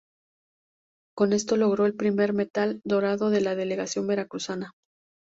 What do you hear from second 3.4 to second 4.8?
la delegación veracruzana.